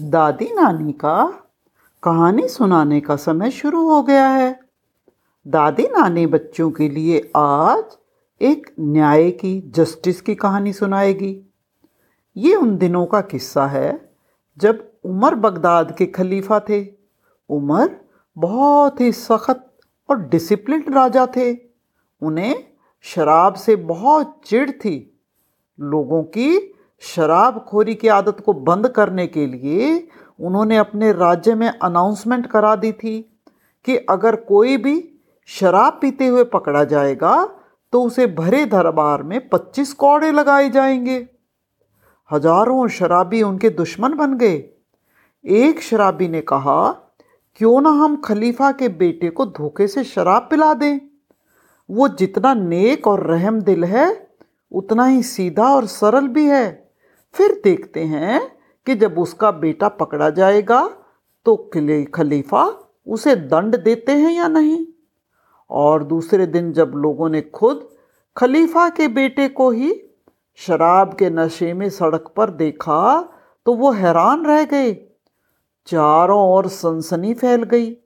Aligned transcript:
दादी 0.00 0.54
नानी 0.54 0.92
का 0.92 1.26
कहानी 2.02 2.48
सुनाने 2.48 3.00
का 3.00 3.16
समय 3.16 3.50
शुरू 3.50 3.88
हो 3.88 4.02
गया 4.02 4.28
है। 4.28 4.60
दादी 5.46 5.82
नानी 5.82 6.26
बच्चों 6.26 6.70
के 6.70 6.88
लिए 6.88 7.32
आज 7.36 7.84
एक 8.42 8.74
न्याय 8.80 9.30
की 9.30 9.60
जस्टिस 9.66 10.20
की 10.20 10.34
कहानी 10.34 10.72
सुनाएगी। 10.72 11.42
ये 12.36 12.54
उन 12.54 12.76
दिनों 12.76 13.06
का 13.06 13.20
किस्सा 13.20 13.66
है 13.66 14.12
जब 14.58 14.92
उमर 15.04 15.34
बगदाद 15.34 15.96
के 15.98 16.06
खलीफा 16.06 16.60
थे। 16.60 16.88
उमर 17.48 17.96
बहुत 18.38 19.00
ही 19.00 19.12
सख्त 19.12 19.80
और 20.10 20.28
डिसिप्लिन 20.28 20.84
राजा 20.88 21.26
थे। 21.26 21.56
उन्हें 22.22 22.64
शराब 23.02 23.54
से 23.54 23.76
बहुत 23.76 24.40
चिढ़ 24.46 24.70
थी। 24.70 25.20
लोगों 25.80 26.22
की 26.22 26.75
शराबखोरी 27.00 27.94
की 27.94 28.08
आदत 28.08 28.40
को 28.40 28.52
बंद 28.52 28.88
करने 28.88 29.26
के 29.26 29.46
लिए 29.46 30.08
उन्होंने 30.40 30.76
अपने 30.76 31.12
राज्य 31.12 31.54
में 31.54 31.68
अनाउंसमेंट 31.68 32.46
करा 32.46 32.76
दी 32.76 32.92
थी 32.92 33.38
कि 33.84 33.96
अगर 33.96 34.36
कोई 34.36 34.76
भी 34.76 35.12
शराब 35.46 35.98
पीते 36.00 36.26
हुए 36.26 36.44
पकड़ा 36.44 36.84
जाएगा 36.84 37.48
तो 37.92 38.02
उसे 38.02 38.26
भरे 38.26 38.66
दरबार 38.66 39.22
में 39.22 39.48
25 39.48 39.92
कौड़े 39.92 40.32
लगाए 40.32 40.70
जाएँगे। 40.70 41.28
हज़ारों 42.32 42.88
शराबी 42.88 43.42
उनके 43.42 43.70
दुश्मन 43.70 44.14
बन 44.14 44.36
गए। 44.36 44.70
एक 45.44 45.80
शराबी 45.82 46.28
ने 46.28 46.40
कहा, 46.40 46.90
क्यों 47.56 47.80
ना 47.80 47.90
हम 47.90 48.16
खलीफा 48.16 48.72
के 48.72 48.88
बेटे 48.88 49.30
को 49.30 49.46
धोखे 49.46 49.88
से 49.88 50.04
शराब 50.04 50.48
पिला 50.50 50.74
दें? 50.74 51.00
वो 51.90 52.08
जितना 52.08 52.54
नेक 52.54 53.06
और 53.06 53.26
रहम 53.26 53.60
दिल 53.60 53.84
है, 53.84 54.28
उतना 54.72 55.06
ही 55.06 55.22
सीधा 55.22 55.64
और 55.64 55.86
सरल 55.86 56.28
भी 56.28 56.46
है। 56.46 56.85
फिर 57.36 57.60
देखते 57.64 58.00
हैं 58.00 58.40
कि 58.86 58.94
जब 58.94 59.18
उसका 59.18 59.50
बेटा 59.50 59.88
पकड़ा 59.88 60.30
जाएगा 60.30 60.86
तो 61.46 61.56
खलीफा 62.14 62.64
उसे 63.06 63.34
दंड 63.36 63.76
देते 63.76 64.12
हैं 64.12 64.32
या 64.32 64.48
नहीं? 64.48 64.86
और 65.70 66.04
दूसरे 66.04 66.46
दिन 66.46 66.72
जब 66.72 66.92
लोगों 66.94 67.28
ने 67.28 67.40
खुद 67.40 67.88
खलीफा 68.36 68.88
के 68.88 69.08
बेटे 69.08 69.48
को 69.48 69.70
ही 69.70 69.92
शराब 70.58 71.14
के 71.14 71.30
नशे 71.30 71.72
में 71.72 71.88
सड़क 71.90 72.32
पर 72.36 72.50
देखा 72.50 73.20
तो 73.66 73.74
वो 73.74 73.90
हैरान 73.92 74.44
रह 74.46 74.64
गए। 74.64 74.92
चारों 75.86 76.40
ओर 76.50 76.68
सनसनी 76.68 77.34
फैल 77.34 77.62
गई। 77.62 77.96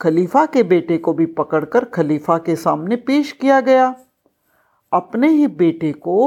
खलीफा 0.00 0.44
के 0.46 0.62
बेटे 0.62 0.98
को 0.98 1.12
भी 1.12 1.26
पकड़कर 1.26 1.84
खलीफा 1.84 2.38
के 2.38 2.56
सामने 2.56 2.96
पेश 2.96 3.32
किया 3.32 3.60
गया। 3.60 3.94
अपने 4.92 5.28
ही 5.28 5.46
बेटे 5.46 5.92
को 5.92 6.18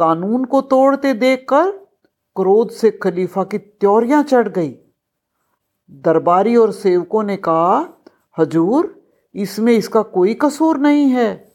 कानून 0.00 0.44
को 0.44 0.60
तोड़ते 0.60 1.12
देखकर 1.12 1.70
क्रोध 2.36 2.70
से 2.70 2.90
खलीफा 2.90 3.44
की 3.44 3.58
त्योरियाँ 3.58 4.22
चढ़ 4.22 4.48
गई। 4.48 4.74
दरबारी 5.90 6.56
और 6.56 6.72
सेवकों 6.72 7.22
ने 7.22 7.36
कहा, 7.36 8.02
हजूर, 8.38 9.02
इसमें 9.34 9.72
इसका 9.72 10.02
कोई 10.02 10.34
कसूर 10.34 10.78
नहीं 10.78 11.06
है। 11.06 11.52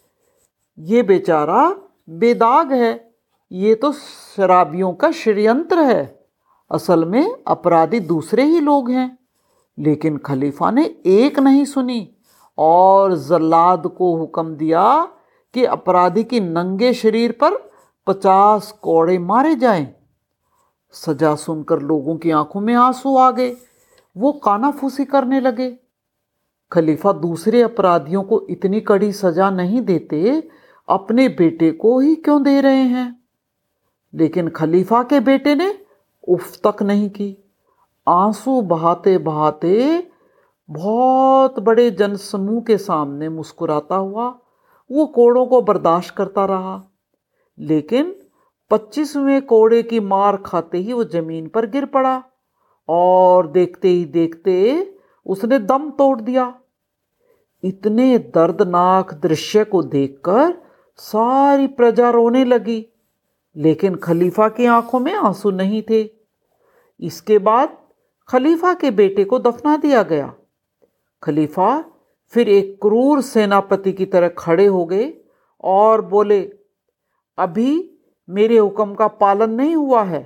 ये 0.80 1.04
बेचारा 1.04 1.76
बेदाग 2.10 2.74
है। 2.74 3.16
ये 3.52 3.76
तो 3.76 3.92
शराबियों 3.92 4.94
का 4.94 5.12
षड्यंत्र 5.12 5.80
है। 5.80 6.26
असल 6.72 7.06
में 7.06 7.36
अपराधी 7.48 8.00
दूसरे 8.00 8.44
ही 8.44 8.60
लोग 8.60 8.90
हैं। 8.90 9.20
लेकिन 9.80 10.18
खलीफा 10.18 10.72
ने 10.72 10.96
एक 11.06 11.40
नहीं 11.40 11.66
सुनी 11.66 12.16
और 12.58 13.16
जल्लाद 13.16 13.88
को 13.88 14.18
हुक्म 14.18 14.56
दिया 14.56 15.08
कि 15.54 15.66
अपराधी 15.66 16.24
की 16.24 16.40
नंगे 16.40 16.94
शरीर 16.94 17.32
पर 17.32 17.75
पचास 18.08 18.72
कोड़े 18.72 19.20
मारे 19.20 19.56
जाएँ। 19.56 19.96
सजा 20.92 21.36
सुनकर 21.36 21.80
लोगों 21.80 22.18
की 22.18 22.32
आँखों 22.32 22.62
में 22.62 22.74
आँसू 22.74 23.18
आ 23.18 23.32
गए। 23.32 23.58
वो 24.18 24.32
कानाफूसी 24.32 25.06
करने 25.06 25.40
लगे। 25.40 25.80
खलीफा 26.72 27.12
दूसरे 27.12 27.62
अपराधियों 27.62 28.24
को 28.24 28.48
इतनी 28.50 28.82
कड़ी 28.82 29.12
सजा 29.14 29.50
नहीं 29.50 29.82
देते, 29.82 30.50
अपने 30.90 31.30
बेटे 31.30 31.72
को 31.72 32.00
ही 32.00 32.16
क्यों 32.16 32.44
दे 32.44 32.62
रहे 32.62 32.84
हैं? 32.84 33.24
लेकिन 34.14 34.50
खलीफा 34.50 35.04
के 35.04 35.20
बेटे 35.20 35.56
ने 35.56 35.86
उफ 36.28 36.60
तक 36.68 36.84
नहीं 36.84 37.10
की। 37.10 37.38
आँसू 38.08 38.62
बहाते 38.62 39.18
बहाते 39.18 40.08
बहुत 40.70 41.60
बड़े 41.60 41.92
जनसमूह 41.92 42.62
के 42.62 42.78
सामने 42.78 43.30
मुस्कुराता 43.30 43.96
हुआ, 43.96 44.40
वो 44.92 45.06
कोड़ों 45.06 45.46
को 45.46 45.62
बर्दाश्त 45.62 46.16
करता 46.16 46.46
रहा। 46.46 46.84
लेकिन 47.60 48.16
पच्चीसवें 48.72 49.42
कोड़े 49.42 49.82
की 49.84 50.00
मार 50.00 50.38
खाते 50.38 50.78
ही 50.78 50.94
वो 50.94 51.04
ज़मीन 51.04 51.48
पर 51.48 51.66
गिर 51.66 51.86
पड़ा 51.86 52.24
और 52.90 53.48
देखते 53.48 53.88
ही 53.88 54.06
देखते 54.06 54.56
उसने 55.26 55.60
दम 55.60 55.90
तोड़ 55.90 56.22
दिया। 56.22 56.54
इतने 57.64 58.18
दर्दनाक 58.18 59.14
दृश्य 59.14 59.64
को 59.64 59.82
देखकर 59.84 60.54
सारी 60.96 61.68
प्रजा 61.68 62.10
रोने 62.10 62.44
लगी, 62.46 62.86
लेकिन 63.56 63.96
खलीफा 63.96 64.50
की 64.50 64.66
आँखों 64.66 65.00
में 65.00 65.14
आँसू 65.14 65.52
नहीं 65.52 65.82
थे। 65.82 66.10
इसके 67.00 67.38
बाद 67.38 67.78
खलीफा 68.30 68.74
के 68.74 68.92
बेटे 68.92 69.24
को 69.24 69.40
दफना 69.40 69.78
दिया 69.78 70.04
गया। 70.04 70.34
खलीफा 71.24 71.84
फिर 72.34 72.50
एक 72.50 72.78
क्रूर 72.82 73.22
सेनापति 73.22 73.92
की 73.94 74.06
तरह 74.06 74.28
खड़े 74.28 74.66
हो 74.66 74.86
गए 74.86 75.14
और 75.64 76.02
बोले 76.02 76.42
अभी 77.38 77.98
मेरे 78.30 78.58
हुक्म 78.58 78.94
का 78.96 79.08
पालन 79.08 79.52
नहीं 79.52 79.76
हुआ 79.76 80.04
है। 80.04 80.24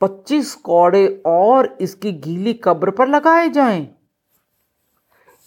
पच्चीस 0.00 0.54
कौड़े 0.54 1.06
और 1.26 1.76
इसकी 1.80 2.12
गीली 2.12 2.52
कब्र 2.54 2.90
पर 2.90 3.08
लगाए 3.08 3.48
जाएँ। 3.48 3.88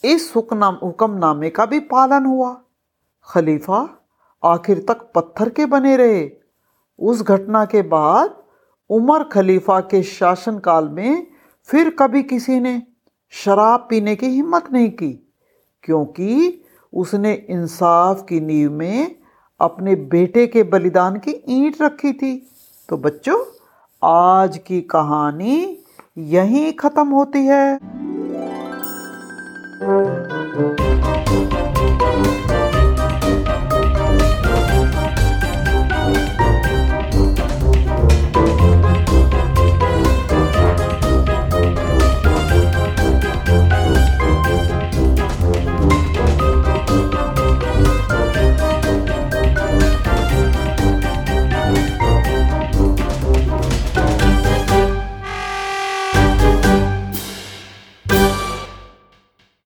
इस 0.04 0.32
हुक्म 0.36 0.66
हुक्मनामे 0.84 1.50
का 1.50 1.66
भी 1.66 1.80
पालन 1.80 2.26
हुआ। 2.26 2.54
खलीफा 3.28 3.80
आखिर 4.44 4.86
तक 4.88 5.12
पत्थर 5.16 5.50
के 5.50 5.66
बने 5.66 5.96
रहे। 5.98 6.30
उस 7.00 7.22
घटना 7.22 7.66
के 7.66 7.82
बाद 7.82 8.36
उमर 8.90 9.24
खलीफा 9.24 9.80
के 9.82 10.02
शासनकाल 10.04 10.90
में 10.90 11.28
फिर 11.70 11.90
कभी 11.90 12.24
किसी 12.24 12.60
ने 12.60 12.82
शराब 13.34 13.88
पीने 13.90 14.16
की 14.16 14.28
हिम्मत 14.28 14.72
नहीं 14.74 14.90
की, 14.90 15.12
क्योंकि 15.84 16.64
उसने 16.94 17.34
इंसाफ 17.50 18.26
की 18.30 18.40
नींव 18.40 18.72
में 18.72 19.21
अपने 19.62 19.96
बेटे 20.12 20.46
के 20.48 20.64
बलिदान 20.64 21.16
की 21.18 21.32
ईंट 21.50 21.82
रखी 21.82 22.14
थी। 22.14 22.36
तो 22.90 22.98
बच्चों, 22.98 23.40
आज 24.04 24.58
की 24.58 24.82
कहानी 24.82 25.78
यहीं 26.18 26.72
ख़त्म 26.74 27.08
होती 27.08 27.46
है। 27.46 27.80